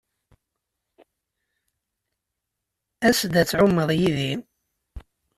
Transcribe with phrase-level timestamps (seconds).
[3.07, 4.31] As-d ad tɛummeḍ yid-i.